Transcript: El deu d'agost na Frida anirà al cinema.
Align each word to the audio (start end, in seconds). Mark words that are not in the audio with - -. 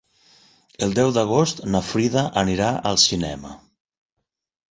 El 0.85 0.95
deu 0.99 1.11
d'agost 1.17 1.61
na 1.75 1.81
Frida 1.89 2.25
anirà 2.43 2.71
al 2.93 2.99
cinema. 3.05 3.55